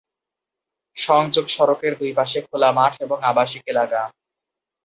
[0.97, 4.01] সংযোগ সড়কের দুইপাশে খোলা মাঠ এবং আবাসিক এলাকা।